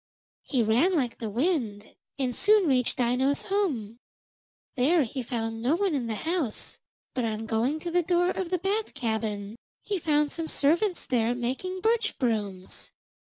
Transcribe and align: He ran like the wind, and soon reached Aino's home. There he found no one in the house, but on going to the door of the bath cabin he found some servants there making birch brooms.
He 0.41 0.63
ran 0.63 0.95
like 0.95 1.19
the 1.19 1.29
wind, 1.29 1.93
and 2.17 2.35
soon 2.35 2.67
reached 2.67 2.99
Aino's 2.99 3.43
home. 3.43 3.99
There 4.73 5.03
he 5.03 5.21
found 5.21 5.61
no 5.61 5.75
one 5.75 5.93
in 5.93 6.07
the 6.07 6.15
house, 6.15 6.79
but 7.13 7.23
on 7.23 7.45
going 7.45 7.79
to 7.81 7.91
the 7.91 8.01
door 8.01 8.31
of 8.31 8.49
the 8.49 8.57
bath 8.57 8.95
cabin 8.95 9.57
he 9.83 9.99
found 9.99 10.31
some 10.31 10.47
servants 10.47 11.05
there 11.05 11.35
making 11.35 11.81
birch 11.81 12.17
brooms. 12.17 12.89